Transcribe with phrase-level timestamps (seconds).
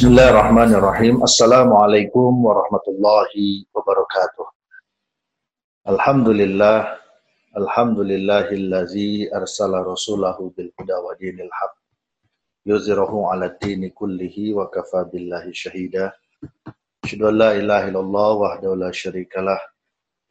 [0.00, 1.20] Bismillahirrahmanirrahim.
[1.20, 4.48] Assalamualaikum warahmatullahi wabarakatuh.
[5.92, 6.96] Alhamdulillah.
[7.52, 11.72] Alhamdulillahillazi arsala rasulahu bil huda wa dinil haq.
[12.64, 16.16] Yuzirahu ala dini kullihi wa kafa billahi syahida.
[17.04, 19.60] Asyhadu an la ilaha illallah wahdahu la syarikalah.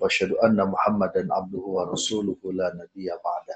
[0.02, 3.54] Wa asyhadu anna Muhammadan abduhu wa rasuluhu la nabiyya ba'da.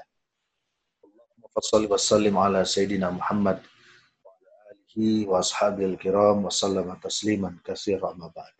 [1.02, 3.73] Allahumma salli wa sallim ala sayyidina Muhammad
[4.94, 8.54] آله وأصحابي الكرام وسلم تسليما كثيرا ما بعد.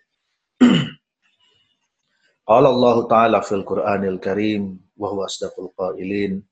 [2.47, 6.42] قال الله تعالى في القرآن الكريم وهو أصدق القائلين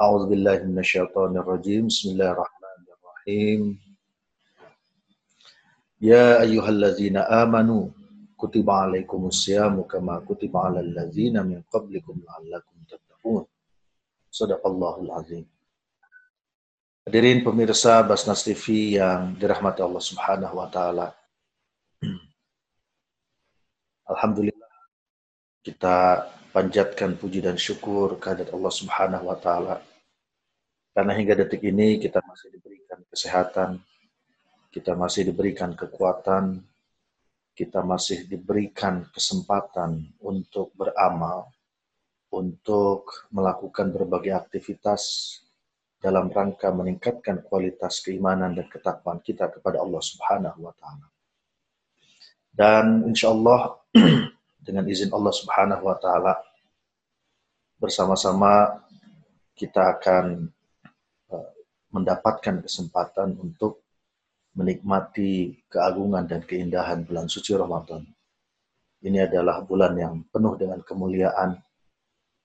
[0.00, 3.80] أعوذ بالله من الشيطان الرجيم بسم الله الرحمن الرحيم.
[6.00, 7.88] يا أيها الذين آمنوا
[8.38, 13.44] كتب عليكم الصيام كما كتب على الذين من قبلكم لعلكم تتقون.
[14.30, 15.46] صدق الله العظيم.
[17.02, 21.10] Hadirin pemirsa Basnas TV yang dirahmati Allah Subhanahu wa taala.
[24.14, 24.70] Alhamdulillah
[25.66, 29.82] kita panjatkan puji dan syukur kehadirat Allah Subhanahu wa taala.
[30.94, 33.82] Karena hingga detik ini kita masih diberikan kesehatan,
[34.70, 36.62] kita masih diberikan kekuatan,
[37.58, 41.50] kita masih diberikan kesempatan untuk beramal,
[42.30, 45.41] untuk melakukan berbagai aktivitas
[46.02, 51.06] dalam rangka meningkatkan kualitas keimanan dan ketakwaan kita kepada Allah Subhanahu wa taala.
[52.50, 53.78] Dan insya Allah
[54.66, 56.34] dengan izin Allah Subhanahu wa taala
[57.78, 58.82] bersama-sama
[59.54, 60.50] kita akan
[61.30, 61.50] uh,
[61.94, 63.86] mendapatkan kesempatan untuk
[64.58, 68.02] menikmati keagungan dan keindahan bulan suci Ramadan.
[69.02, 71.58] Ini adalah bulan yang penuh dengan kemuliaan,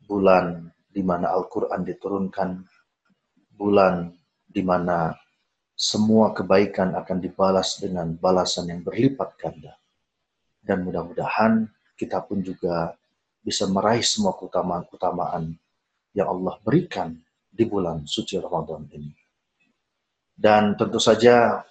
[0.05, 2.49] bulan di mana Al-Quran diturunkan,
[3.57, 4.13] bulan
[4.45, 5.17] di mana
[5.77, 9.77] semua kebaikan akan dibalas dengan balasan yang berlipat ganda.
[10.61, 12.93] Dan mudah-mudahan kita pun juga
[13.41, 15.53] bisa meraih semua keutamaan-keutamaan
[16.13, 17.17] yang Allah berikan
[17.47, 19.13] di bulan suci Ramadan ini.
[20.37, 21.65] Dan tentu saja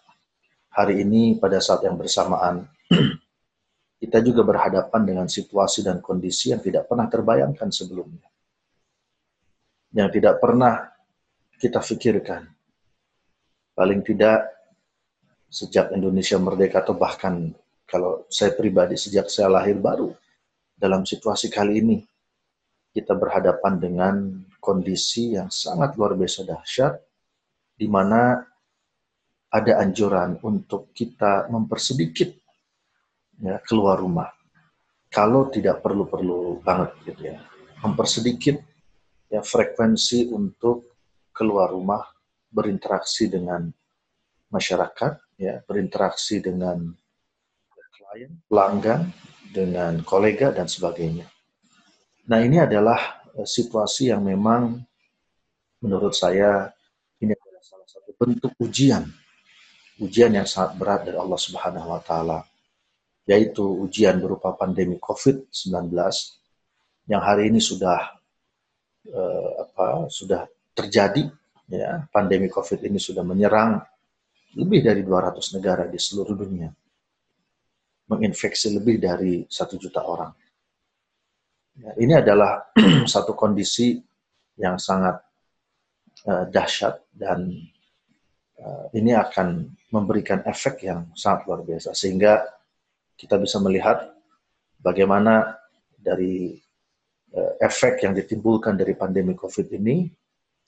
[0.70, 2.66] hari ini pada saat yang bersamaan
[4.02, 8.26] kita juga berhadapan dengan situasi dan kondisi yang tidak pernah terbayangkan sebelumnya.
[9.94, 10.95] Yang tidak pernah
[11.56, 12.48] kita pikirkan.
[13.76, 14.56] Paling tidak
[15.52, 17.52] sejak Indonesia merdeka atau bahkan
[17.86, 20.10] kalau saya pribadi sejak saya lahir baru
[20.74, 21.98] dalam situasi kali ini
[22.90, 24.14] kita berhadapan dengan
[24.58, 26.96] kondisi yang sangat luar biasa dahsyat
[27.76, 28.40] di mana
[29.52, 32.34] ada anjuran untuk kita mempersedikit
[33.40, 34.32] ya, keluar rumah
[35.12, 37.38] kalau tidak perlu-perlu banget gitu ya
[37.84, 38.58] mempersedikit
[39.30, 40.95] ya frekuensi untuk
[41.36, 42.00] keluar rumah
[42.48, 43.68] berinteraksi dengan
[44.48, 46.96] masyarakat, ya, berinteraksi dengan
[47.92, 49.12] klien, pelanggan,
[49.52, 51.28] dengan kolega dan sebagainya.
[52.32, 54.80] Nah, ini adalah eh, situasi yang memang
[55.84, 56.72] menurut saya
[57.20, 59.04] ini adalah salah satu bentuk ujian.
[60.00, 62.44] Ujian yang sangat berat dari Allah Subhanahu wa taala,
[63.24, 65.92] yaitu ujian berupa pandemi Covid-19
[67.08, 68.12] yang hari ini sudah
[69.08, 70.44] uh, apa sudah
[70.76, 71.24] terjadi
[71.72, 73.80] ya pandemi Covid ini sudah menyerang
[74.56, 76.68] lebih dari 200 negara di seluruh dunia
[78.06, 80.32] menginfeksi lebih dari satu juta orang.
[81.76, 82.70] Ya, ini adalah
[83.14, 83.98] satu kondisi
[84.56, 85.20] yang sangat
[86.24, 87.52] uh, dahsyat dan
[88.62, 92.40] uh, ini akan memberikan efek yang sangat luar biasa sehingga
[93.18, 94.08] kita bisa melihat
[94.80, 95.58] bagaimana
[96.00, 96.56] dari
[97.36, 100.08] uh, efek yang ditimbulkan dari pandemi COVID ini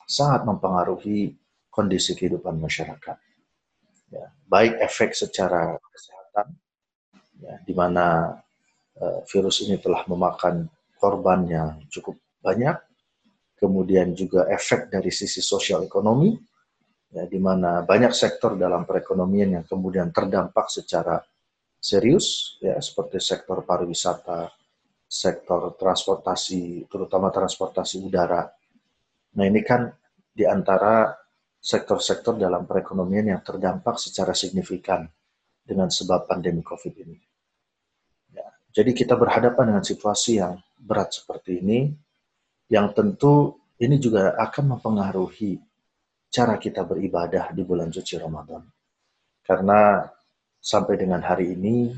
[0.09, 1.37] sangat mempengaruhi
[1.69, 3.17] kondisi kehidupan masyarakat.
[4.09, 6.57] Ya, baik efek secara kesehatan,
[7.45, 8.41] ya, di mana
[8.97, 10.65] uh, virus ini telah memakan
[10.97, 12.73] korban yang cukup banyak,
[13.61, 16.33] kemudian juga efek dari sisi sosial ekonomi,
[17.13, 21.21] ya, di mana banyak sektor dalam perekonomian yang kemudian terdampak secara
[21.77, 24.49] serius, ya, seperti sektor pariwisata,
[25.05, 28.49] sektor transportasi, terutama transportasi udara,
[29.37, 29.93] Nah ini kan
[30.33, 31.13] di antara
[31.59, 35.05] sektor-sektor dalam perekonomian yang terdampak secara signifikan
[35.67, 37.19] dengan sebab pandemi COVID ini.
[38.33, 41.93] Ya, jadi kita berhadapan dengan situasi yang berat seperti ini,
[42.71, 45.59] yang tentu ini juga akan mempengaruhi
[46.31, 48.63] cara kita beribadah di bulan suci Ramadan.
[49.43, 50.05] Karena
[50.61, 51.93] sampai dengan hari ini,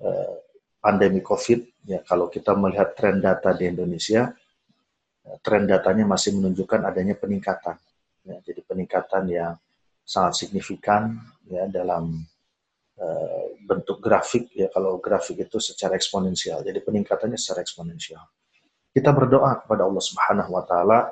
[0.00, 0.34] eh,
[0.78, 4.30] pandemi COVID, ya kalau kita melihat tren data di Indonesia,
[5.40, 7.76] tren datanya masih menunjukkan adanya peningkatan.
[8.24, 9.52] Ya, jadi peningkatan yang
[10.04, 11.16] sangat signifikan
[11.48, 12.24] ya dalam
[13.00, 16.60] uh, bentuk grafik ya kalau grafik itu secara eksponensial.
[16.60, 18.24] Jadi peningkatannya secara eksponensial.
[18.94, 21.08] Kita berdoa kepada Allah Subhanahu wa taala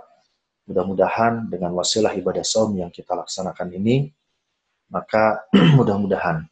[0.68, 4.06] mudah-mudahan dengan wasilah ibadah saum yang kita laksanakan ini
[4.92, 5.42] maka
[5.78, 6.46] mudah-mudahan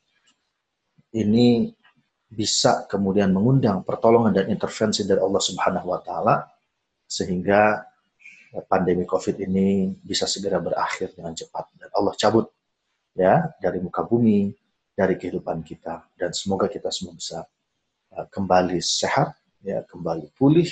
[1.15, 1.71] ini
[2.31, 6.35] bisa kemudian mengundang pertolongan dan intervensi dari Allah Subhanahu wa taala
[7.11, 7.83] sehingga
[8.71, 12.47] pandemi Covid ini bisa segera berakhir dengan cepat dan Allah cabut
[13.19, 14.55] ya dari muka bumi,
[14.95, 17.43] dari kehidupan kita dan semoga kita semua bisa
[18.15, 20.71] uh, kembali sehat ya, kembali pulih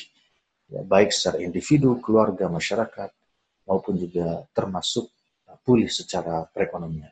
[0.71, 3.11] ya, baik secara individu, keluarga, masyarakat
[3.67, 5.11] maupun juga termasuk
[5.51, 7.11] uh, pulih secara perekonomian.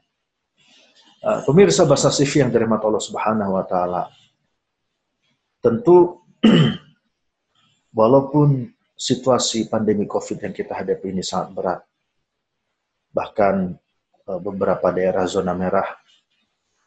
[1.26, 4.06] Pemirsa bahasa CV yang dari Allah Subhanahu wa taala.
[5.58, 6.22] Tentu
[7.98, 11.80] walaupun situasi pandemi Covid yang kita hadapi ini sangat berat.
[13.12, 13.54] Bahkan
[14.24, 15.86] eh, beberapa daerah zona merah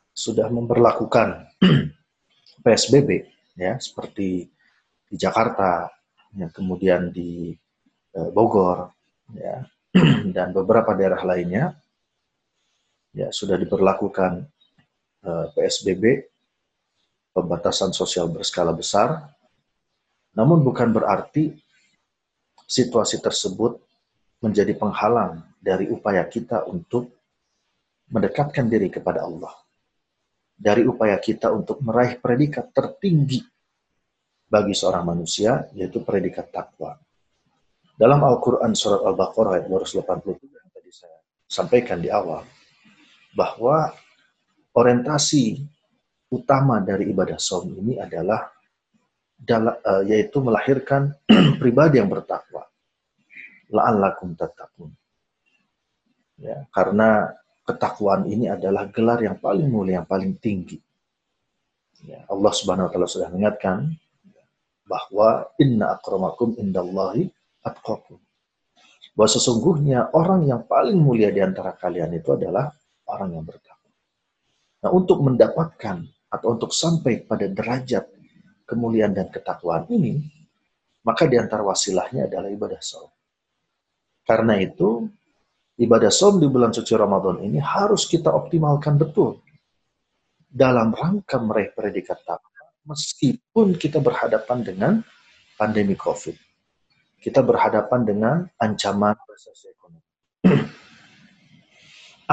[0.09, 1.47] sudah memperlakukan
[2.65, 4.49] PSBB ya seperti
[5.09, 5.89] di Jakarta,
[6.33, 7.53] ya, kemudian di
[8.17, 8.89] eh, Bogor
[9.37, 9.61] ya
[10.35, 11.77] dan beberapa daerah lainnya
[13.13, 14.49] ya sudah diberlakukan
[15.23, 16.25] eh, PSBB
[17.37, 19.29] pembatasan sosial berskala besar.
[20.33, 21.57] Namun bukan berarti
[22.69, 23.81] situasi tersebut
[24.45, 27.09] menjadi penghalang dari upaya kita untuk
[28.13, 29.51] mendekatkan diri kepada Allah.
[30.53, 33.41] Dari upaya kita untuk meraih predikat tertinggi
[34.45, 36.93] bagi seorang manusia, yaitu predikat takwa.
[37.95, 42.43] Dalam Al-Quran Surat Al-Baqarah ayat 287 yang tadi saya sampaikan di awal,
[43.35, 43.91] bahwa
[44.75, 45.63] orientasi
[46.31, 48.51] utama dari ibadah saum ini adalah
[49.47, 51.15] uh, yaitu melahirkan
[51.61, 52.67] pribadi yang bertakwa.
[53.69, 54.91] La'allakum tattaqun.
[56.39, 57.35] Ya, karena
[57.67, 60.79] ketakwaan ini adalah gelar yang paling mulia, yang paling tinggi.
[62.07, 63.91] Ya, Allah Subhanahu wa taala sudah mengingatkan
[64.87, 67.29] bahwa inna akramakum indallahi
[67.61, 68.17] atqakum.
[69.13, 72.71] Bahwa sesungguhnya orang yang paling mulia di antara kalian itu adalah
[73.05, 73.91] orang yang bertakwa.
[74.79, 78.07] Nah, untuk mendapatkan atau untuk sampai pada derajat
[78.69, 80.21] kemuliaan dan ketakwaan ini,
[81.01, 83.09] maka di antara wasilahnya adalah ibadah saum.
[84.21, 85.09] Karena itu,
[85.81, 89.41] ibadah saum di bulan suci Ramadan ini harus kita optimalkan betul
[90.45, 94.93] dalam rangka meraih predikat takwa, meskipun kita berhadapan dengan
[95.57, 96.37] pandemi COVID.
[97.19, 100.07] Kita berhadapan dengan ancaman resesi ekonomi.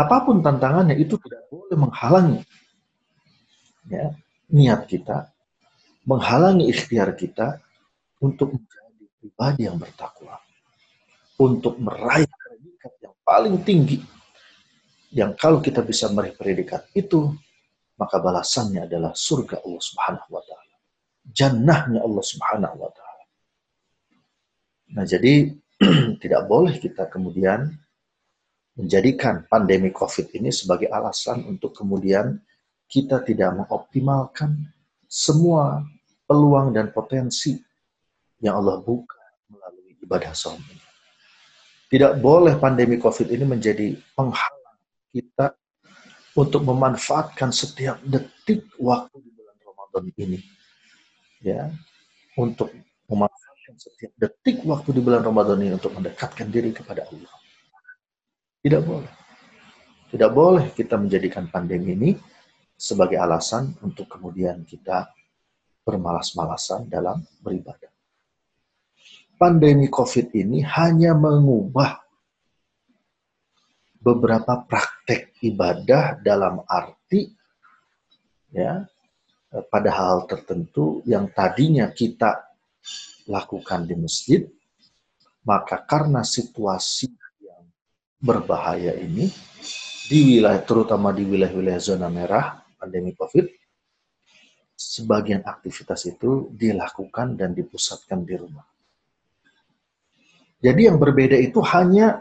[0.04, 2.44] Apa pun tantangannya itu tidak boleh menghalangi
[3.90, 4.12] ya,
[4.52, 5.35] niat kita
[6.06, 7.58] menghalangi ikhtiar kita
[8.22, 10.38] untuk menjadi pribadi yang bertakwa.
[11.36, 14.00] Untuk meraih predikat yang paling tinggi.
[15.12, 17.34] Yang kalau kita bisa meraih predikat itu,
[18.00, 20.76] maka balasannya adalah surga Allah Subhanahu wa taala.
[21.26, 23.24] Jannahnya Allah Subhanahu wa taala.
[24.96, 25.52] Nah, jadi
[26.22, 27.68] tidak boleh kita kemudian
[28.76, 32.36] menjadikan pandemi Covid ini sebagai alasan untuk kemudian
[32.86, 34.68] kita tidak mengoptimalkan
[35.08, 35.80] semua
[36.26, 37.56] peluang dan potensi
[38.42, 39.16] yang Allah buka
[39.48, 40.84] melalui ibadah saum ini.
[41.86, 44.78] Tidak boleh pandemi COVID ini menjadi penghalang
[45.14, 45.54] kita
[46.34, 50.40] untuk memanfaatkan setiap detik waktu di bulan Ramadan ini.
[51.40, 51.70] Ya,
[52.34, 52.74] untuk
[53.06, 57.34] memanfaatkan setiap detik waktu di bulan Ramadan ini untuk mendekatkan diri kepada Allah.
[58.66, 59.12] Tidak boleh.
[60.10, 62.10] Tidak boleh kita menjadikan pandemi ini
[62.74, 65.06] sebagai alasan untuk kemudian kita
[65.86, 67.94] bermalas-malasan dalam beribadah.
[69.38, 72.02] Pandemi COVID ini hanya mengubah
[74.02, 77.30] beberapa praktek ibadah dalam arti
[78.50, 78.86] ya
[79.70, 82.38] pada hal tertentu yang tadinya kita
[83.26, 84.46] lakukan di masjid
[85.42, 87.10] maka karena situasi
[87.42, 87.66] yang
[88.22, 89.26] berbahaya ini
[90.06, 93.65] di wilayah terutama di wilayah-wilayah zona merah pandemi Covid
[94.76, 98.68] sebagian aktivitas itu dilakukan dan dipusatkan di rumah.
[100.60, 102.20] Jadi yang berbeda itu hanya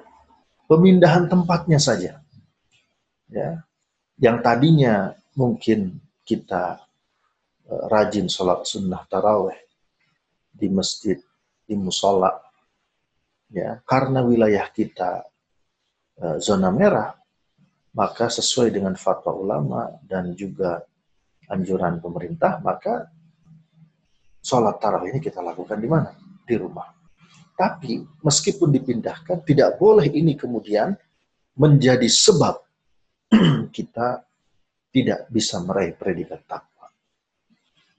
[0.66, 2.24] pemindahan tempatnya saja.
[3.28, 3.60] Ya.
[4.16, 6.80] Yang tadinya mungkin kita
[7.68, 9.60] uh, rajin sholat sunnah taraweh
[10.56, 11.20] di masjid,
[11.68, 12.32] di musola,
[13.52, 15.28] ya karena wilayah kita
[16.24, 17.12] uh, zona merah,
[17.92, 20.80] maka sesuai dengan fatwa ulama dan juga
[21.50, 23.10] anjuran pemerintah, maka
[24.42, 26.14] sholat tarawih ini kita lakukan di mana?
[26.46, 26.86] Di rumah.
[27.56, 30.92] Tapi meskipun dipindahkan, tidak boleh ini kemudian
[31.56, 32.60] menjadi sebab
[33.76, 34.28] kita
[34.92, 36.88] tidak bisa meraih predikat takwa.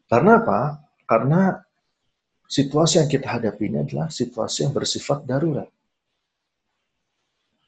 [0.06, 0.60] Karena apa?
[1.08, 1.56] Karena
[2.46, 5.68] situasi yang kita hadapi ini adalah situasi yang bersifat darurat.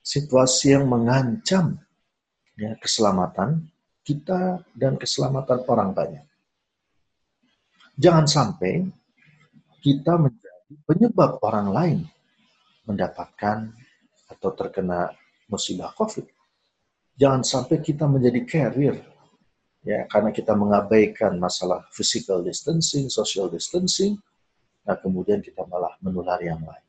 [0.01, 1.77] Situasi yang mengancam
[2.57, 3.69] ya, keselamatan
[4.09, 6.25] kita dan keselamatan orang banyak.
[8.01, 8.89] Jangan sampai
[9.85, 11.99] kita menjadi penyebab orang lain
[12.89, 13.69] mendapatkan
[14.33, 15.13] atau terkena
[15.53, 16.25] musibah COVID.
[17.21, 18.97] Jangan sampai kita menjadi carrier
[19.85, 24.17] ya karena kita mengabaikan masalah physical distancing, social distancing,
[24.89, 26.87] nah kemudian kita malah menulari yang lain.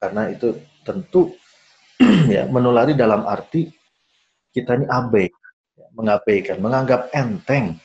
[0.00, 0.56] Karena itu
[0.86, 1.36] tentu
[2.32, 3.68] ya menulari dalam arti
[4.52, 5.26] kita ini abai,
[5.96, 7.80] mengabaikan, menganggap enteng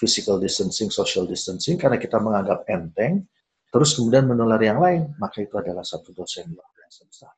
[0.00, 3.28] physical distancing, social distancing karena kita menganggap enteng,
[3.68, 7.32] terus kemudian menulari yang lain, maka itu adalah satu dosa yang luar biasa besar.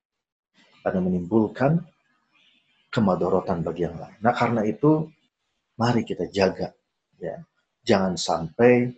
[0.87, 1.83] Karena menimbulkan
[2.89, 4.17] kemadorotan bagi yang lain.
[4.23, 5.11] Nah karena itu
[5.77, 6.73] mari kita jaga
[7.21, 7.37] ya
[7.85, 8.89] jangan sampai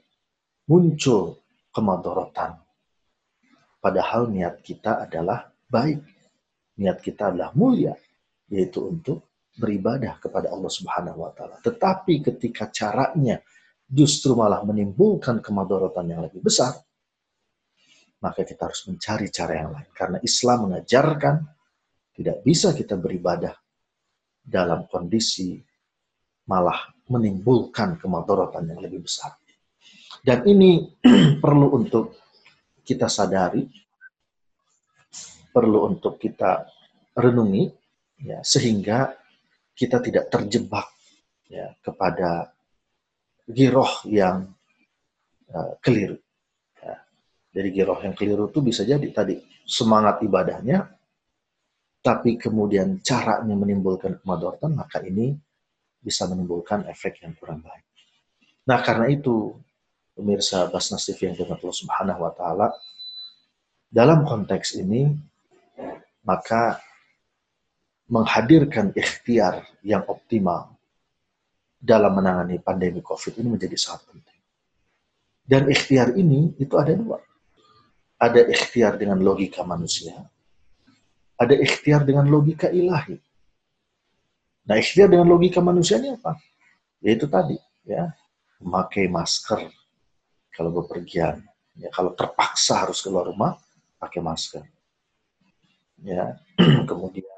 [0.70, 1.38] muncul
[1.74, 2.58] kemadorotan
[3.82, 5.98] padahal niat kita adalah baik
[6.78, 7.94] niat kita adalah mulia
[8.48, 9.27] yaitu untuk
[9.58, 13.42] beribadah kepada Allah Subhanahu wa taala tetapi ketika caranya
[13.84, 16.78] justru malah menimbulkan kemadorotan yang lebih besar
[18.18, 21.34] maka kita harus mencari cara yang lain karena Islam mengajarkan
[22.18, 23.54] tidak bisa kita beribadah
[24.42, 25.60] dalam kondisi
[26.48, 29.36] malah menimbulkan kemadorotan yang lebih besar.
[30.24, 30.82] Dan ini
[31.44, 32.16] perlu untuk
[32.82, 33.68] kita sadari,
[35.52, 36.64] perlu untuk kita
[37.12, 37.64] renungi,
[38.24, 39.12] ya, sehingga
[39.78, 40.90] kita tidak terjebak
[41.46, 42.50] ya, kepada
[43.46, 44.50] giroh yang
[45.54, 46.18] uh, keliru.
[46.82, 46.98] Ya.
[47.54, 50.98] Dari giroh yang keliru itu bisa jadi tadi semangat ibadahnya
[51.98, 55.34] tapi kemudian caranya menimbulkan kemadorotan, maka ini
[55.98, 57.84] bisa menimbulkan efek yang kurang baik.
[58.70, 59.52] Nah, karena itu,
[60.14, 62.68] pemirsa Basnas TV yang dengan Allah Subhanahu wa taala,
[63.88, 65.08] dalam konteks ini
[66.24, 66.76] maka
[68.08, 70.72] menghadirkan ikhtiar yang optimal
[71.78, 74.40] dalam menangani pandemi Covid ini menjadi sangat penting.
[75.48, 77.20] Dan ikhtiar ini itu ada dua.
[78.18, 80.18] Ada ikhtiar dengan logika manusia,
[81.38, 83.14] ada ikhtiar dengan logika ilahi.
[84.66, 86.34] Nah, ikhtiar dengan logika manusia ini apa?
[86.98, 87.54] Yaitu tadi,
[87.86, 88.10] ya,
[88.58, 89.70] memakai masker
[90.50, 91.46] kalau bepergian.
[91.78, 93.54] Ya, kalau terpaksa harus keluar rumah,
[94.02, 94.66] pakai masker.
[96.02, 96.34] Ya,
[96.90, 97.37] kemudian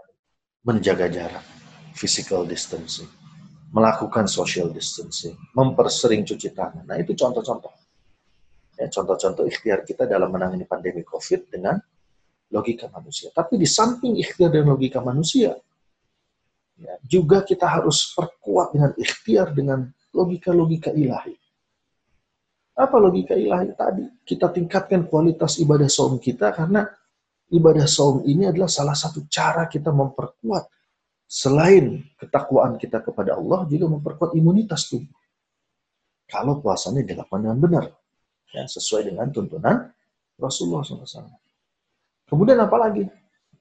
[0.61, 1.45] menjaga jarak,
[1.97, 3.09] physical distancing,
[3.73, 6.85] melakukan social distancing, mempersering cuci tangan.
[6.85, 7.73] Nah, itu contoh-contoh.
[8.77, 11.77] Ya, contoh-contoh ikhtiar kita dalam menangani pandemi COVID dengan
[12.51, 13.31] logika manusia.
[13.31, 15.55] Tapi di samping ikhtiar dan logika manusia,
[16.77, 21.37] ya, juga kita harus perkuat dengan ikhtiar dengan logika-logika ilahi.
[22.81, 24.05] Apa logika ilahi tadi?
[24.25, 26.89] Kita tingkatkan kualitas ibadah saum kita karena
[27.51, 30.71] ibadah saum ini adalah salah satu cara kita memperkuat
[31.31, 35.15] selain ketakwaan kita kepada Allah juga memperkuat imunitas tubuh.
[36.27, 37.85] Kalau puasanya dilakukan dengan benar,
[38.55, 39.91] ya, sesuai dengan tuntunan
[40.39, 41.31] Rasulullah SAW.
[42.27, 43.07] Kemudian apa lagi?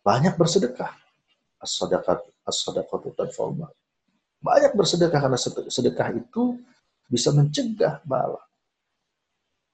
[0.05, 0.93] Banyak bersedekah.
[1.59, 3.11] As-sadaqat as-sadaqatu
[4.39, 6.61] Banyak bersedekah karena sedekah itu
[7.09, 8.39] bisa mencegah bala.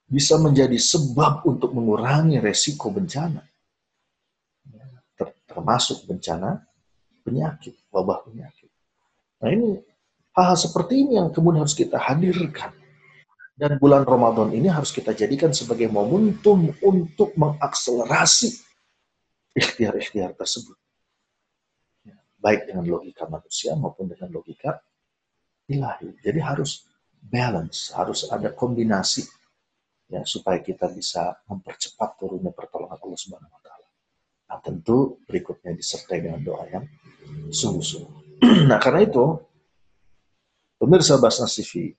[0.08, 3.44] Bisa menjadi sebab untuk mengurangi resiko bencana.
[5.56, 6.60] Termasuk bencana
[7.24, 8.68] penyakit, wabah penyakit.
[9.40, 9.80] Nah ini
[10.36, 12.76] hal-hal seperti ini yang kemudian harus kita hadirkan.
[13.56, 18.52] Dan bulan Ramadan ini harus kita jadikan sebagai momentum untuk mengakselerasi
[19.56, 20.76] ikhtiar-ikhtiar tersebut.
[22.04, 24.76] Ya, baik dengan logika manusia maupun dengan logika
[25.72, 26.20] ilahi.
[26.20, 26.84] Jadi harus
[27.16, 29.24] balance, harus ada kombinasi
[30.12, 33.56] ya supaya kita bisa mempercepat turunnya pertolongan Allah Subhanahu.
[34.46, 36.86] Nah, tentu berikutnya disertai dengan doa yang
[37.50, 38.40] sungguh-sungguh.
[38.70, 39.24] nah, karena itu
[40.78, 41.90] pemirsa Basnas TV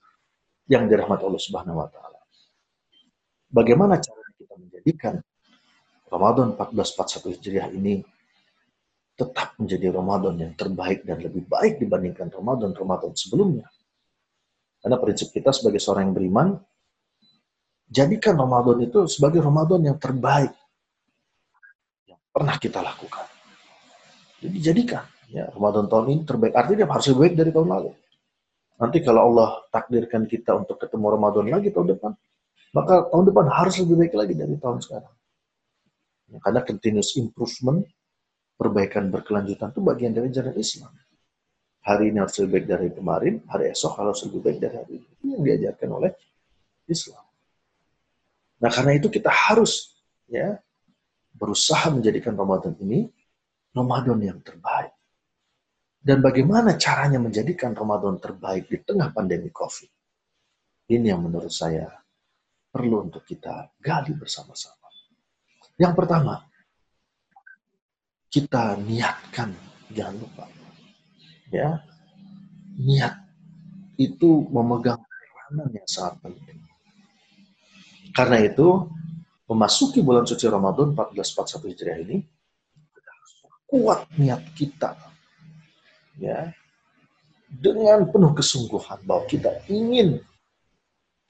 [0.72, 2.22] yang dirahmati Allah Subhanahu wa taala.
[3.52, 5.16] Bagaimana cara kita menjadikan
[6.08, 8.00] Ramadan 1441 Hijriah ini
[9.18, 13.68] tetap menjadi Ramadan yang terbaik dan lebih baik dibandingkan Ramadan-Ramadan sebelumnya.
[14.78, 16.48] Karena prinsip kita sebagai seorang yang beriman,
[17.90, 20.54] jadikan Ramadan itu sebagai Ramadan yang terbaik
[22.38, 23.26] pernah kita lakukan.
[24.38, 25.02] Jadi jadikan
[25.34, 26.54] ya Ramadan tahun ini terbaik.
[26.54, 27.92] Artinya harus lebih baik dari tahun lalu.
[28.78, 32.14] Nanti kalau Allah takdirkan kita untuk ketemu Ramadan lagi tahun depan,
[32.78, 35.16] maka tahun depan harus lebih baik lagi dari tahun sekarang.
[36.30, 37.82] Ya, karena continuous improvement,
[38.54, 40.94] perbaikan berkelanjutan itu bagian dari ajaran Islam.
[41.88, 45.08] hari ini harus lebih baik dari kemarin, hari esok harus lebih baik dari hari ini.
[45.24, 46.12] Ini yang diajarkan oleh
[46.84, 47.24] Islam.
[48.60, 49.96] Nah, karena itu kita harus
[50.28, 50.60] ya
[51.38, 53.06] berusaha menjadikan Ramadan ini
[53.72, 54.94] Ramadan yang terbaik.
[56.02, 59.92] Dan bagaimana caranya menjadikan Ramadan terbaik di tengah pandemi Covid?
[60.88, 61.86] Ini yang menurut saya
[62.72, 64.88] perlu untuk kita gali bersama-sama.
[65.78, 66.42] Yang pertama,
[68.32, 69.52] kita niatkan,
[69.92, 70.58] jangan lupa
[71.52, 71.80] ya
[72.78, 73.16] niat
[73.98, 76.60] itu memegang peranan yang sangat penting.
[78.14, 78.90] Karena itu,
[79.48, 82.18] memasuki bulan suci Ramadan 1441 Hijriah ini,
[83.68, 84.96] kuat niat kita.
[86.18, 86.52] Ya,
[87.48, 90.20] dengan penuh kesungguhan bahwa kita ingin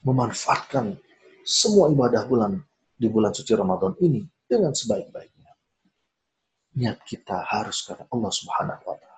[0.02, 0.96] memanfaatkan
[1.44, 2.58] semua ibadah bulan
[2.96, 5.52] di bulan suci Ramadan ini dengan sebaik-baiknya.
[6.78, 9.08] Niat kita harus karena Allah Subhanahu wa taala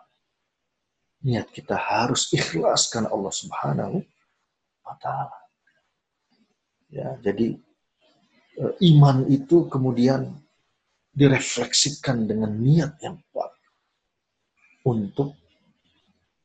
[1.21, 3.97] niat kita harus ikhlas karena Allah Subhanahu
[4.85, 5.39] wa taala.
[6.91, 7.61] Ya, jadi
[8.61, 10.29] iman itu kemudian
[11.11, 13.53] direfleksikan dengan niat yang kuat
[14.85, 15.37] untuk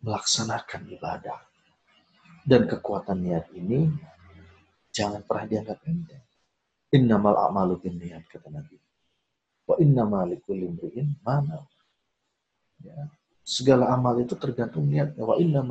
[0.03, 1.39] melaksanakan ibadah.
[2.45, 3.89] Dan kekuatan niat ini
[4.93, 6.23] jangan pernah dianggap enteng.
[6.93, 8.77] Innamal a'malu bin niat kata Nabi.
[9.65, 11.65] Wa innamal imri'in mana.
[12.85, 13.09] Ya,
[13.41, 15.25] segala amal itu tergantung niatnya.
[15.25, 15.65] Wa inna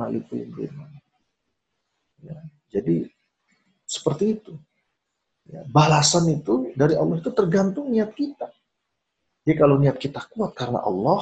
[2.19, 2.37] ya,
[2.71, 3.07] Jadi
[3.87, 4.53] seperti itu.
[5.65, 8.49] Balasan itu dari Allah itu tergantung niat kita.
[9.45, 11.21] Jadi kalau niat kita kuat karena Allah,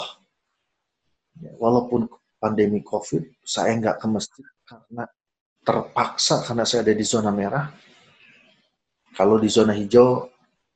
[1.39, 2.07] ya, walaupun
[2.39, 5.03] pandemi COVID, saya nggak ke masjid karena
[5.63, 7.71] terpaksa karena saya ada di zona merah.
[9.15, 10.27] Kalau di zona hijau,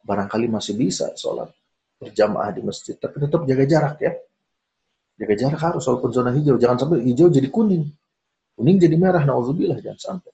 [0.04, 1.52] barangkali masih bisa sholat
[1.98, 4.14] berjamaah di masjid, tapi tetap jaga jarak ya.
[5.18, 6.62] Jaga jarak harus, walaupun zona hijau.
[6.62, 7.90] Jangan sampai hijau jadi kuning.
[8.54, 10.32] Kuning jadi merah, na'udzubillah, jangan sampai.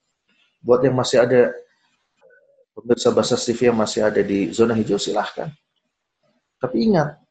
[0.59, 1.55] Buat yang masih ada,
[2.73, 5.49] pemirsa bahasa TV yang masih ada di zona hijau, silahkan.
[6.57, 7.21] Tapi ingat,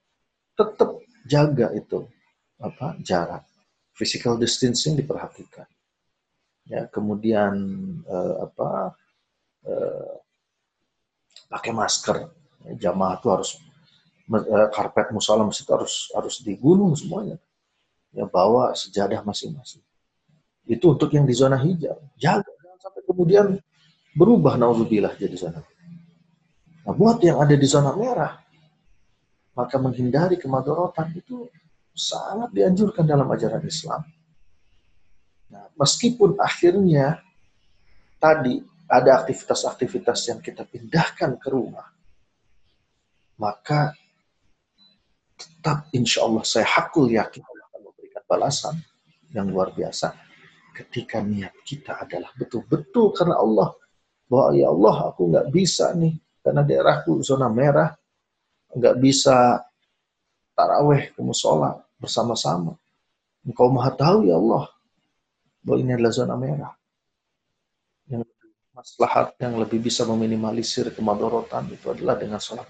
[0.55, 2.07] tetap jaga itu
[2.63, 3.43] apa jarak.
[3.93, 5.69] Physical distancing diperhatikan.
[6.65, 7.53] Ya, kemudian
[8.07, 8.97] eh, apa
[9.67, 10.15] eh,
[11.51, 12.31] pakai masker.
[12.79, 13.59] Jamaah itu harus
[14.33, 17.37] Eh, karpet musola masjid harus harus digunung semuanya.
[18.17, 19.83] Ya bawa sejadah masing-masing.
[20.65, 22.01] Itu untuk yang di zona hijau.
[22.17, 23.47] Jaga jangan sampai kemudian
[24.13, 25.61] berubah naudzubillah jadi zona.
[26.83, 28.43] Nah, buat yang ada di zona merah,
[29.57, 31.49] maka menghindari kemadorotan itu
[31.93, 34.03] sangat dianjurkan dalam ajaran Islam.
[35.53, 37.21] Nah, meskipun akhirnya
[38.17, 41.89] tadi ada aktivitas-aktivitas yang kita pindahkan ke rumah,
[43.41, 43.93] maka
[45.37, 48.77] tetap insya Allah saya hakul yakin Allah akan memberikan balasan
[49.33, 50.13] yang luar biasa
[50.73, 53.75] ketika niat kita adalah betul-betul karena Allah
[54.33, 57.93] bahwa ya Allah aku nggak bisa nih karena daerahku zona merah
[58.73, 59.61] nggak bisa
[60.57, 62.73] taraweh ke musola bersama-sama
[63.45, 64.73] engkau maha tahu ya Allah
[65.61, 66.73] bahwa ini adalah zona merah
[68.09, 68.25] yang
[68.73, 72.65] maslahat yang lebih bisa meminimalisir kemadorotan itu adalah dengan sholat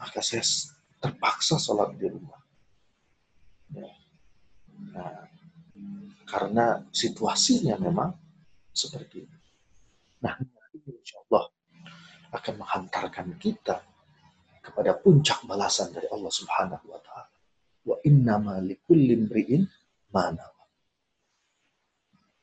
[0.00, 0.42] maka saya
[1.00, 2.40] terpaksa sholat di rumah.
[3.72, 3.88] Ya.
[4.96, 5.28] Nah,
[6.28, 8.12] karena situasinya memang
[8.72, 9.39] seperti ini.
[10.20, 10.34] Nah,
[10.86, 11.44] insya Allah
[12.30, 13.82] akan menghantarkan kita
[14.60, 17.32] kepada puncak balasan dari Allah Subhanahu wa taala.
[17.80, 19.64] Wa inna likulli imri'in
[20.12, 20.46] mana.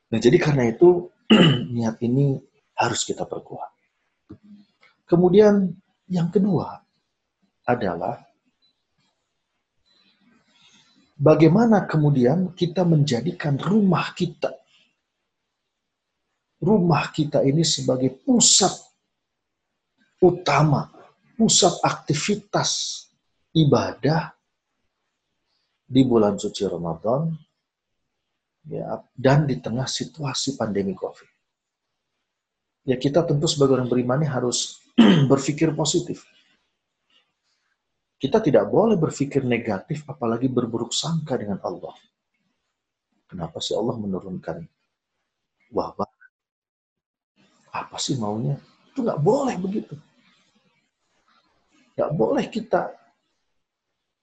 [0.07, 1.11] Nah, jadi karena itu
[1.75, 2.39] niat ini
[2.79, 3.71] harus kita perkuat.
[5.07, 5.71] Kemudian
[6.07, 6.79] yang kedua
[7.67, 8.23] adalah
[11.19, 14.55] bagaimana kemudian kita menjadikan rumah kita,
[16.61, 18.73] rumah kita ini sebagai pusat
[20.21, 20.89] utama,
[21.37, 23.03] pusat aktivitas
[23.53, 24.33] ibadah
[25.87, 27.31] di bulan suci Ramadan
[28.67, 31.29] ya dan di tengah situasi pandemi Covid.
[32.87, 34.79] Ya kita tentu sebagai orang beriman harus
[35.31, 36.25] berpikir positif
[38.17, 41.93] kita tidak boleh berpikir negatif, apalagi berburuk sangka dengan Allah.
[43.29, 44.65] Kenapa sih Allah menurunkan
[45.69, 46.16] wabah?
[47.77, 48.57] Apa sih maunya?
[48.89, 49.93] Itu nggak boleh begitu.
[51.93, 52.89] Nggak boleh kita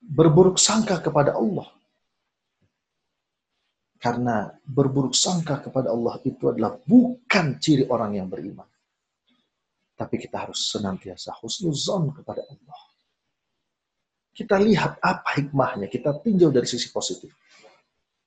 [0.02, 1.70] berburuk sangka kepada Allah.
[4.02, 8.68] Karena berburuk sangka kepada Allah itu adalah bukan ciri orang yang beriman.
[9.94, 12.80] Tapi kita harus senantiasa husnuzon kepada Allah
[14.34, 17.30] kita lihat apa hikmahnya, kita tinjau dari sisi positif.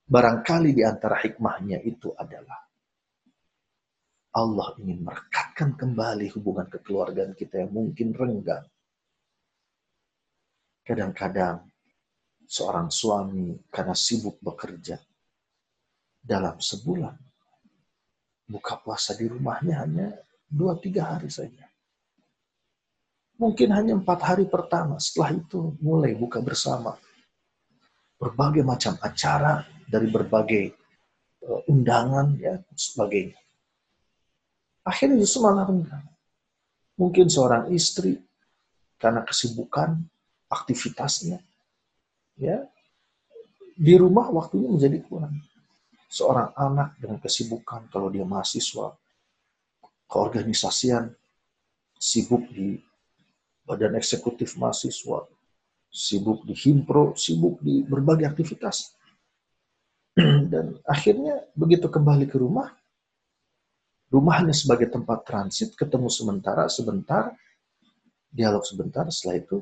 [0.07, 2.63] Barangkali di antara hikmahnya itu adalah
[4.37, 8.69] Allah ingin merekatkan kembali hubungan kekeluargaan kita yang mungkin renggang.
[10.85, 11.65] Kadang-kadang
[12.45, 15.01] seorang suami karena sibuk bekerja
[16.21, 17.17] dalam sebulan
[18.45, 20.07] buka puasa di rumahnya hanya
[20.45, 21.65] dua tiga hari saja.
[23.41, 25.01] Mungkin hanya empat hari pertama.
[25.01, 26.93] Setelah itu mulai buka bersama.
[28.17, 30.73] Berbagai macam acara dari berbagai
[31.45, 33.37] uh, undangan ya sebagainya
[34.87, 36.07] akhirnya justru malah renggang.
[36.95, 38.23] Mungkin seorang istri
[38.95, 39.99] karena kesibukan
[40.47, 41.43] aktivitasnya,
[42.39, 42.63] ya
[43.77, 45.37] di rumah waktunya menjadi kurang.
[46.07, 48.95] Seorang anak dengan kesibukan kalau dia mahasiswa,
[50.07, 51.11] keorganisasian,
[51.99, 52.79] sibuk di
[53.67, 55.27] badan eksekutif mahasiswa,
[55.91, 58.95] sibuk di himpro, sibuk di berbagai aktivitas.
[60.51, 62.73] Dan akhirnya begitu kembali ke rumah,
[64.07, 67.35] Rumah hanya sebagai tempat transit, ketemu sementara, sebentar,
[68.31, 69.57] dialog sebentar, setelah itu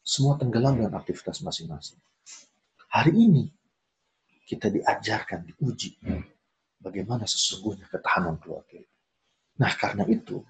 [0.00, 2.00] semua tenggelam dengan aktivitas masing-masing.
[2.88, 3.44] Hari ini
[4.48, 6.00] kita diajarkan, diuji
[6.80, 8.94] bagaimana sesungguhnya ketahanan keluarga itu.
[9.56, 10.44] Nah karena itu,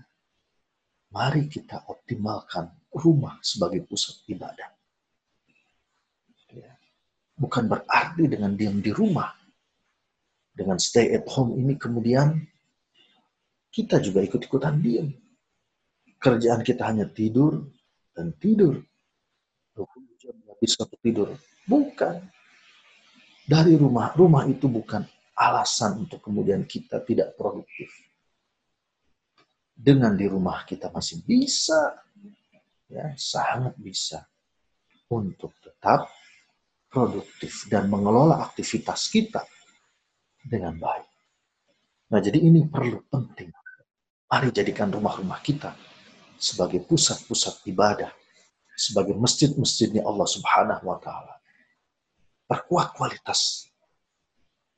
[1.14, 4.70] mari kita optimalkan rumah sebagai pusat ibadah.
[6.54, 6.74] Ya.
[7.34, 9.30] Bukan berarti dengan diam di rumah,
[10.54, 12.38] dengan stay at home ini kemudian
[13.74, 15.10] kita juga ikut-ikutan diam.
[16.22, 17.66] Kerjaan kita hanya tidur
[18.14, 18.78] dan tidur.
[19.74, 21.34] 20 jam tidur.
[21.66, 22.22] Bukan.
[23.44, 25.02] Dari rumah, rumah itu bukan
[25.34, 27.90] alasan untuk kemudian kita tidak produktif.
[29.74, 31.98] Dengan di rumah kita masih bisa,
[32.86, 34.22] ya sangat bisa
[35.10, 36.08] untuk tetap
[36.88, 39.42] produktif dan mengelola aktivitas kita
[40.40, 41.10] dengan baik.
[42.14, 43.50] Nah, jadi ini perlu penting
[44.24, 45.76] Mari jadikan rumah-rumah kita
[46.40, 48.10] sebagai pusat-pusat ibadah,
[48.72, 51.34] sebagai masjid-masjidnya Allah Subhanahu wa taala.
[52.48, 53.68] Perkuat kualitas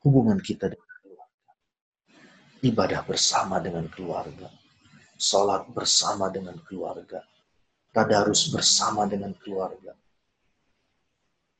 [0.02, 1.50] hubungan kita dengan keluarga.
[2.62, 4.48] Ibadah bersama dengan keluarga.
[5.16, 7.24] Salat bersama dengan keluarga.
[7.94, 9.96] Tadarus bersama dengan keluarga.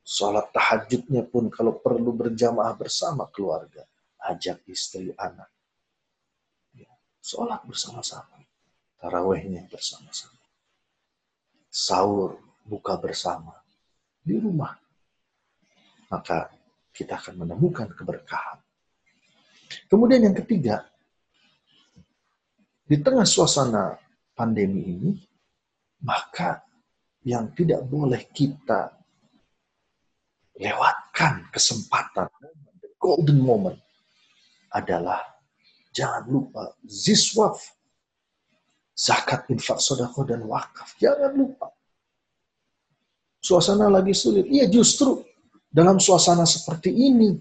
[0.05, 3.83] Salat tahajudnya pun kalau perlu berjamaah bersama keluarga.
[4.21, 5.49] Ajak istri, anak
[7.27, 8.39] Sholat bersama-sama.
[9.03, 10.39] Tarawehnya bersama-sama.
[11.67, 13.51] Sahur, buka bersama.
[14.23, 14.71] Di rumah.
[16.07, 16.47] Maka
[16.95, 18.63] kita akan menemukan keberkahan.
[19.91, 20.87] Kemudian yang ketiga,
[22.87, 23.99] di tengah suasana
[24.31, 25.11] pandemi ini,
[26.07, 26.63] maka
[27.27, 28.95] yang tidak boleh kita
[30.55, 32.31] lewatkan kesempatan,
[32.79, 33.83] the golden moment,
[34.71, 35.36] adalah
[35.97, 37.57] Jangan lupa ziswaf.
[38.97, 40.93] Zakat, infak, sodako, dan wakaf.
[41.01, 41.69] Jangan lupa.
[43.41, 44.45] Suasana lagi sulit.
[44.49, 45.21] Iya justru
[45.69, 47.37] dalam suasana seperti ini,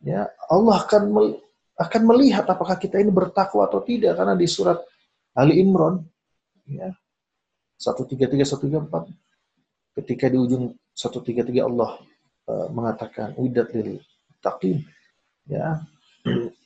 [0.00, 1.02] ya Allah akan
[1.80, 4.76] akan melihat apakah kita ini bertakwa atau tidak karena di surat
[5.32, 6.04] Ali Imran
[6.68, 6.92] ya
[7.80, 11.96] 133 134 ketika di ujung 133 Allah
[12.52, 13.96] uh, mengatakan widat lil
[14.44, 14.84] taqim
[15.48, 15.80] ya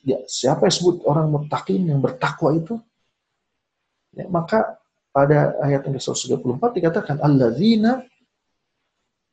[0.05, 2.77] ya siapa yang sebut orang mutakin yang bertakwa itu?
[4.15, 4.79] Ya, maka
[5.11, 8.03] pada ayat yang ke-134 dikatakan alladzina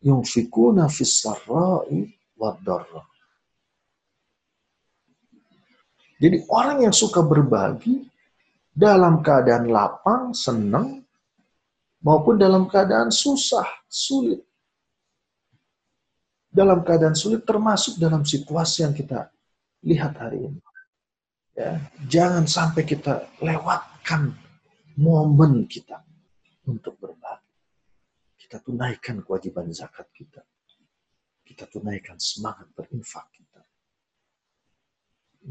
[0.01, 3.05] yunfikuna fis sarra'i wadharra.
[6.21, 8.05] Jadi orang yang suka berbagi
[8.69, 11.01] dalam keadaan lapang, senang,
[12.05, 14.45] maupun dalam keadaan susah, sulit.
[16.51, 19.33] Dalam keadaan sulit termasuk dalam situasi yang kita
[19.85, 20.59] lihat hari ini.
[21.51, 24.31] Ya, jangan sampai kita lewatkan
[24.95, 25.99] momen kita
[26.63, 27.53] untuk berbagi.
[28.39, 30.41] Kita tunaikan kewajiban zakat kita.
[31.43, 33.61] Kita tunaikan semangat berinfak kita.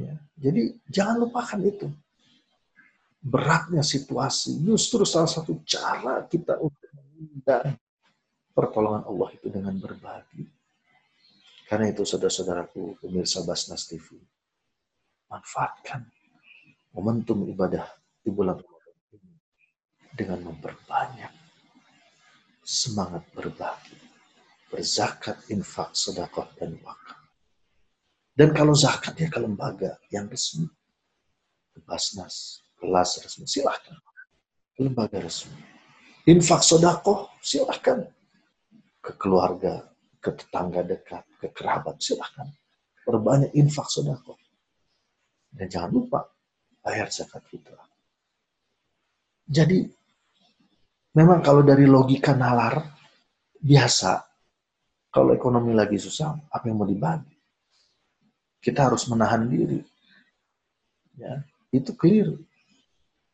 [0.01, 1.89] Ya, jadi jangan lupakan itu.
[3.21, 7.77] Beratnya situasi justru salah satu cara kita untuk mengundang
[8.57, 10.49] pertolongan Allah itu dengan berbagi
[11.71, 14.19] karena itu saudara-saudaraku, pemirsa Basnas TV,
[15.31, 16.03] manfaatkan
[16.91, 17.87] momentum ibadah
[18.19, 19.39] di bulan Ramadan ini
[20.19, 21.31] dengan memperbanyak
[22.67, 23.95] semangat berbagi,
[24.67, 27.23] berzakat, infak, sedekah, dan wakaf.
[28.35, 30.67] Dan kalau zakat ya ke lembaga yang resmi,
[31.71, 33.95] ke Basnas, kelas resmi, silahkan.
[34.75, 35.55] Ke lembaga resmi.
[36.27, 38.11] Infak sodakoh, silahkan.
[38.99, 39.90] Ke keluarga,
[40.21, 42.49] ke tetangga dekat, ke kerabat, silahkan.
[43.01, 44.39] perbanyak infak sodako.
[45.51, 46.21] Dan jangan lupa
[46.85, 47.89] bayar zakat fitrah.
[49.51, 49.83] Jadi
[51.17, 52.79] memang kalau dari logika nalar
[53.59, 54.23] biasa
[55.11, 57.35] kalau ekonomi lagi susah apa yang mau dibagi
[58.63, 59.83] kita harus menahan diri
[61.19, 61.43] ya
[61.75, 62.39] itu keliru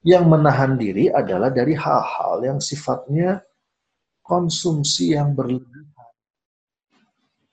[0.07, 3.44] yang menahan diri adalah dari hal-hal yang sifatnya
[4.25, 5.86] konsumsi yang berlebihan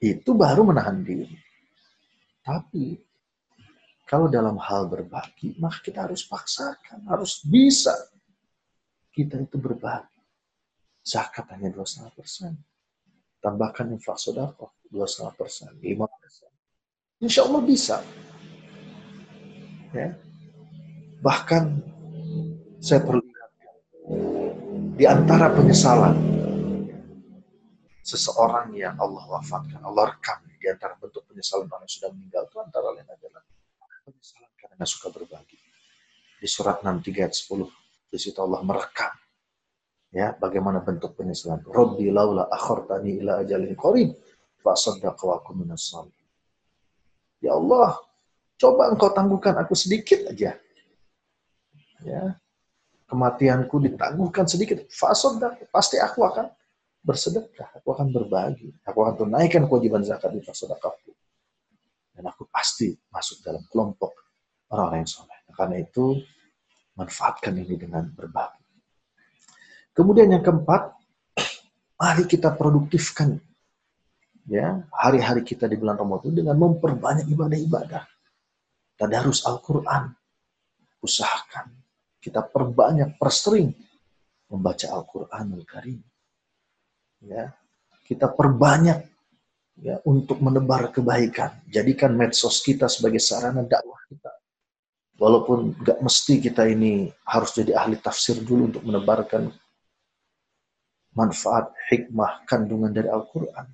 [0.03, 1.31] itu baru menahan diri
[2.43, 2.99] tapi
[4.03, 7.95] kalau dalam hal berbagi maka kita harus paksakan harus bisa
[9.13, 10.13] kita itu berbagi
[11.03, 12.55] zakat hanya 2,5 persen.
[13.43, 16.49] Tambahkan infak sodako 2,5 persen, 5 persen.
[17.19, 17.97] Insya Allah bisa.
[19.91, 20.15] Ya.
[21.19, 21.63] Bahkan
[22.79, 23.21] saya perlu
[24.93, 26.32] di antara penyesalan
[28.03, 32.57] seseorang yang Allah wafatkan, Allah rekam di antara bentuk penyesalan orang yang sudah meninggal itu
[32.59, 33.41] antara lain adalah
[34.03, 35.57] penyesalan karena suka berbagi.
[36.43, 39.15] Di surat 63 ayat 10, di situ Allah merekam
[40.13, 41.65] Ya, bagaimana bentuk penyesalan?
[41.65, 44.13] Rabbi laula akhartani ila ajalin qarib
[44.61, 45.41] fa saddaqa wa
[47.41, 47.97] Ya Allah,
[48.61, 50.53] coba engkau tangguhkan aku sedikit aja.
[52.05, 52.23] Ya.
[53.09, 54.85] Kematianku ditangguhkan sedikit.
[54.93, 56.45] Fasodak, pasti aku akan
[57.03, 61.11] bersedekah, aku akan berbagi, aku akan tunaikan kewajiban zakat di fasodakahku.
[62.15, 64.15] Dan aku pasti masuk dalam kelompok
[64.71, 65.39] orang-orang yang soleh.
[65.53, 66.17] Karena itu,
[66.95, 68.63] manfaatkan ini dengan berbagi.
[69.93, 70.95] Kemudian yang keempat,
[72.01, 73.37] mari kita produktifkan
[74.47, 78.03] ya hari-hari kita di bulan Ramadan dengan memperbanyak ibadah-ibadah.
[78.97, 80.15] Tadarus Al-Quran.
[81.03, 81.83] Usahakan
[82.23, 83.75] kita perbanyak, persering
[84.47, 85.99] membaca Al-Quranul Karim.
[87.23, 87.55] Ya,
[88.03, 88.99] kita perbanyak
[89.79, 91.63] ya untuk menebar kebaikan.
[91.71, 94.31] Jadikan medsos kita sebagai sarana dakwah kita.
[95.17, 99.47] Walaupun gak mesti kita ini harus jadi ahli tafsir dulu untuk menebarkan
[101.13, 103.67] manfaat, hikmah, kandungan dari Al-Quran.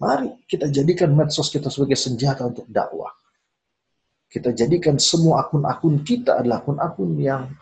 [0.00, 3.12] Mari kita jadikan medsos kita sebagai senjata untuk dakwah.
[4.26, 7.54] Kita jadikan semua akun-akun kita adalah akun-akun yang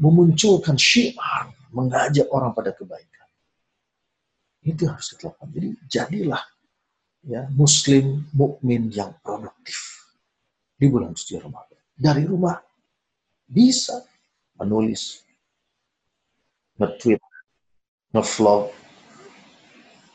[0.00, 3.17] memunculkan syiar, mengajak orang pada kebaikan.
[4.68, 5.48] Itu harus kita lakukan.
[5.56, 6.42] Jadi jadilah
[7.24, 10.12] ya muslim mukmin yang produktif
[10.76, 11.80] di bulan suci Ramadan.
[11.96, 12.60] Dari rumah
[13.48, 14.04] bisa
[14.60, 15.24] menulis,
[16.76, 17.18] nge-tweet,
[18.12, 18.72] ngevlog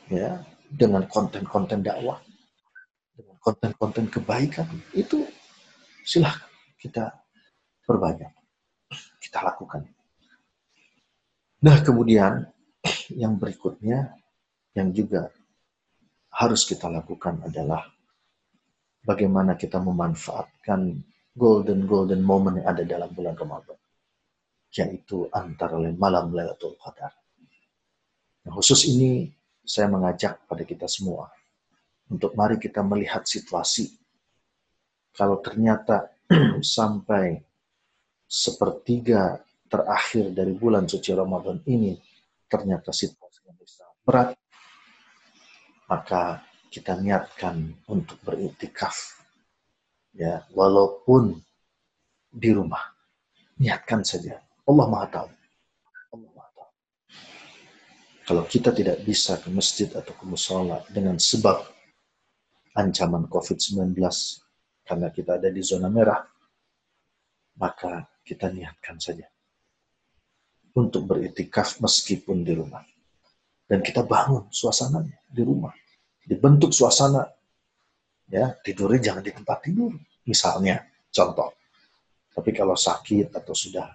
[0.09, 2.17] ya dengan konten-konten dakwah
[3.13, 4.65] dengan konten-konten kebaikan
[4.97, 5.25] itu
[6.01, 6.49] silahkan
[6.81, 7.13] kita
[7.85, 8.33] perbanyak
[9.21, 9.85] kita lakukan
[11.61, 12.49] nah kemudian
[13.13, 14.17] yang berikutnya
[14.73, 15.29] yang juga
[16.33, 17.85] harus kita lakukan adalah
[19.05, 20.97] bagaimana kita memanfaatkan
[21.33, 23.77] golden golden moment yang ada dalam bulan Ramadan
[24.73, 27.13] yaitu antara lain malam Lailatul Qadar
[28.43, 29.31] Nah, khusus ini
[29.63, 31.31] saya mengajak pada kita semua
[32.11, 33.95] untuk mari kita melihat situasi.
[35.15, 36.11] Kalau ternyata
[36.75, 37.39] sampai
[38.27, 39.39] sepertiga
[39.71, 41.95] terakhir dari bulan suci Ramadan ini
[42.51, 43.57] ternyata situasi yang
[44.03, 44.35] berat,
[45.93, 46.41] maka
[46.73, 49.21] kita niatkan untuk beriktikaf.
[50.17, 51.37] Ya, walaupun
[52.33, 52.81] di rumah.
[53.61, 54.41] Niatkan saja.
[54.65, 55.29] Allah Maha tahu.
[58.23, 61.59] Kalau kita tidak bisa ke masjid atau ke musola dengan sebab
[62.71, 63.99] ancaman COVID-19
[64.87, 66.23] karena kita ada di zona merah,
[67.59, 69.27] maka kita niatkan saja
[70.71, 72.81] untuk beritikaf meskipun di rumah.
[73.67, 75.75] Dan kita bangun suasananya di rumah.
[76.23, 77.27] Dibentuk suasana.
[78.31, 79.91] Ya, tidurnya jangan di tempat tidur.
[80.23, 80.81] Misalnya,
[81.11, 81.51] contoh.
[82.33, 83.93] Tapi kalau sakit atau sudah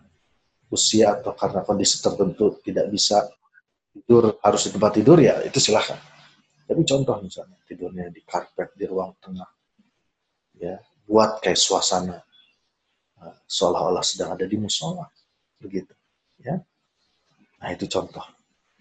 [0.69, 3.25] usia atau karena kondisi tertentu tidak bisa
[3.91, 5.99] tidur harus di tempat tidur ya itu silahkan.
[6.69, 9.49] Tapi contoh misalnya tidurnya di karpet di ruang tengah,
[10.61, 10.77] ya
[11.09, 12.21] buat kayak suasana
[13.25, 15.09] uh, seolah-olah sedang ada di musola,
[15.57, 15.97] begitu,
[16.45, 16.61] ya.
[17.59, 18.23] Nah itu contoh.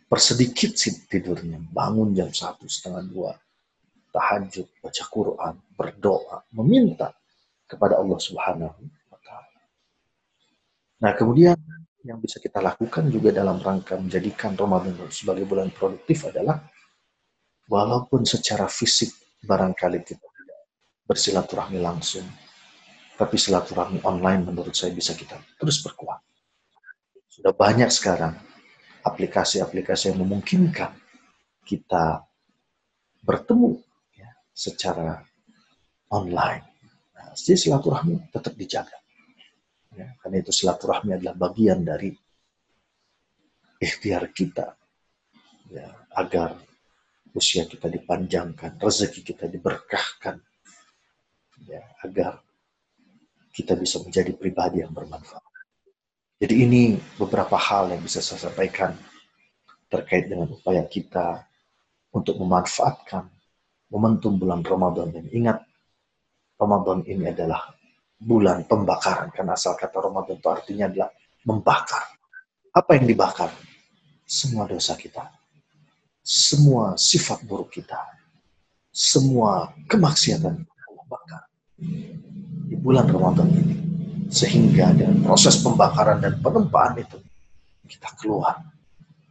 [0.07, 0.71] Persedikit
[1.11, 3.31] tidurnya, bangun jam satu setengah dua,
[4.15, 7.11] tahajud, baca Quran, berdoa, meminta
[7.67, 8.79] kepada Allah Subhanahu
[9.11, 9.59] wa Ta'ala.
[11.03, 11.59] Nah, kemudian
[12.07, 16.63] yang bisa kita lakukan juga dalam rangka menjadikan Ramadan sebagai bulan produktif adalah
[17.67, 19.11] walaupun secara fisik
[19.43, 20.59] barangkali kita tidak
[21.03, 22.23] bersilaturahmi langsung,
[23.19, 26.23] tapi silaturahmi online menurut saya bisa kita terus berkuat.
[27.27, 28.39] Sudah banyak sekarang
[29.07, 30.91] aplikasi-aplikasi yang memungkinkan
[31.63, 32.23] kita
[33.23, 33.79] bertemu
[34.15, 35.19] ya, secara
[36.11, 36.63] online.
[37.15, 38.97] Nah, jadi silaturahmi tetap dijaga.
[39.97, 42.13] Ya, karena itu silaturahmi adalah bagian dari
[43.81, 44.77] ikhtiar kita
[45.73, 46.53] ya, agar
[47.33, 50.37] usia kita dipanjangkan, rezeki kita diberkahkan,
[51.65, 52.41] ya, agar
[53.53, 55.46] kita bisa menjadi pribadi yang bermanfaat.
[56.37, 56.81] Jadi ini
[57.17, 58.93] beberapa hal yang bisa saya sampaikan
[59.89, 61.41] terkait dengan upaya kita
[62.13, 63.25] untuk memanfaatkan
[63.89, 65.09] momentum bulan Ramadan.
[65.09, 65.65] Dan ingat,
[66.61, 67.73] Ramadan ini adalah
[68.21, 69.33] bulan pembakaran.
[69.33, 71.09] Karena asal kata Ramadan itu artinya adalah
[71.41, 72.05] membakar.
[72.69, 73.49] Apa yang dibakar?
[74.27, 75.25] Semua dosa kita.
[76.21, 77.97] Semua sifat buruk kita.
[78.93, 80.67] Semua kemaksiatan
[81.07, 81.47] bakar
[82.67, 83.86] di bulan Ramadan ini.
[84.27, 87.17] Sehingga dengan proses pembakaran dan penempaan itu,
[87.87, 88.59] kita keluar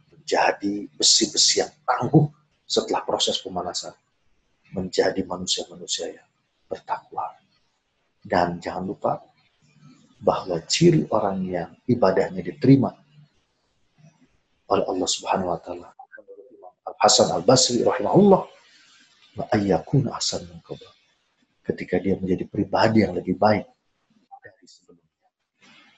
[0.09, 2.25] menjadi besi-besi yang tangguh
[2.65, 3.93] setelah proses pemanasan.
[4.73, 6.27] Menjadi manusia-manusia yang
[6.67, 7.31] bertakwa.
[8.19, 9.23] Dan jangan lupa
[10.19, 12.91] bahwa ciri orang yang ibadahnya diterima
[14.67, 15.89] oleh Allah Subhanahu wa taala.
[16.83, 18.43] Al Hasan Al Basri rahimahullah
[19.37, 20.59] min
[21.61, 23.76] ketika dia menjadi pribadi yang lebih baik.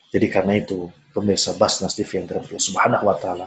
[0.10, 3.46] Jadi karena itu, pemirsa Basnas TV yang dirahmati Subhanahu wa taala,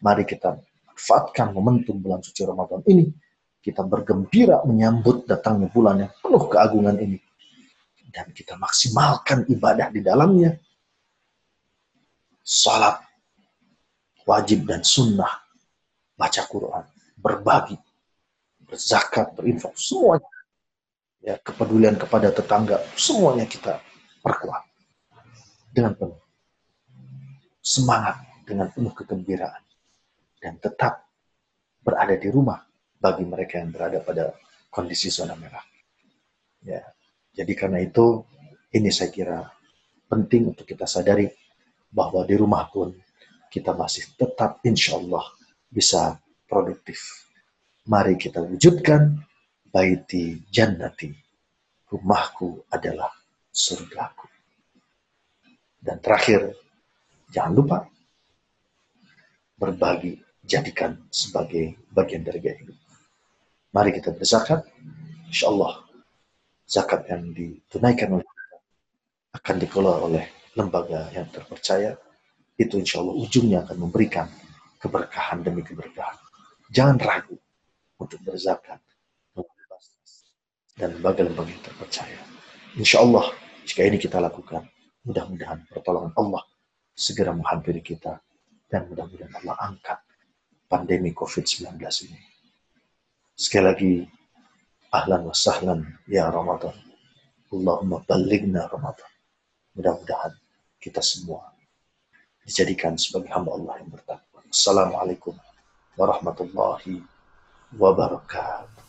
[0.00, 0.56] mari kita
[0.88, 3.12] manfaatkan momentum bulan suci Ramadan ini.
[3.60, 7.20] Kita bergembira menyambut datangnya bulan yang penuh keagungan ini.
[8.08, 10.56] Dan kita maksimalkan ibadah di dalamnya.
[12.40, 13.04] Salat,
[14.24, 15.44] wajib dan sunnah,
[16.16, 16.84] baca Quran,
[17.20, 17.76] berbagi,
[18.64, 20.26] berzakat, berinfak, semuanya
[21.20, 23.78] ya, kepedulian kepada tetangga, semuanya kita
[24.24, 24.69] perkuat
[25.70, 26.20] dengan penuh
[27.62, 29.62] semangat, dengan penuh kegembiraan,
[30.42, 31.06] dan tetap
[31.80, 32.60] berada di rumah
[33.00, 34.34] bagi mereka yang berada pada
[34.68, 35.62] kondisi zona merah.
[36.60, 36.84] Ya,
[37.32, 38.24] jadi karena itu
[38.76, 39.38] ini saya kira
[40.10, 41.30] penting untuk kita sadari
[41.90, 42.92] bahwa di rumah pun
[43.50, 45.24] kita masih tetap insya Allah
[45.70, 47.26] bisa produktif.
[47.86, 49.18] Mari kita wujudkan
[49.70, 51.10] baiti jannati.
[51.90, 53.10] Rumahku adalah
[53.50, 54.39] surgaku.
[55.90, 56.54] Dan terakhir,
[57.34, 57.82] jangan lupa
[59.58, 62.78] berbagi, jadikan sebagai bagian dari gaya hidup.
[63.74, 64.70] Mari kita berzakat.
[65.26, 65.82] Insya Allah,
[66.62, 68.58] zakat yang ditunaikan oleh kita
[69.34, 70.24] akan dikelola oleh
[70.54, 71.98] lembaga yang terpercaya.
[72.54, 74.30] Itu insya Allah ujungnya akan memberikan
[74.78, 76.14] keberkahan demi keberkahan.
[76.70, 77.34] Jangan ragu
[77.98, 78.78] untuk berzakat
[80.78, 82.20] dan lembaga-lembaga yang terpercaya.
[82.78, 83.26] Insya Allah,
[83.66, 84.70] jika ini kita lakukan,
[85.04, 86.42] mudah-mudahan pertolongan Allah
[86.92, 88.20] segera menghampiri kita
[88.68, 89.98] dan mudah-mudahan Allah angkat
[90.68, 92.20] pandemi COVID-19 ini.
[93.34, 93.92] Sekali lagi,
[94.92, 96.76] ahlan wa sahlan ya Ramadan.
[97.50, 99.10] Allahumma baligna Ramadan.
[99.74, 100.36] Mudah-mudahan
[100.78, 101.50] kita semua
[102.46, 104.44] dijadikan sebagai hamba Allah yang bertakwa.
[104.46, 105.34] Assalamualaikum
[105.98, 107.02] warahmatullahi
[107.74, 108.79] wabarakatuh.